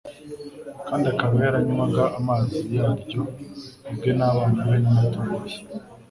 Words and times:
kandi 0.87 1.05
akaba 1.13 1.35
yaranywaga 1.45 2.03
amazi 2.19 2.59
yaryo 2.75 3.21
ubwe 3.89 4.11
n'abana 4.17 4.59
be 4.69 4.77
n'amatungo 4.83 5.37
ye?" 5.51 5.59